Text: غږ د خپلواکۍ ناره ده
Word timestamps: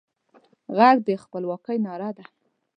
غږ 0.77 0.97
د 1.07 1.09
خپلواکۍ 1.23 1.77
ناره 1.85 2.09
ده 2.17 2.25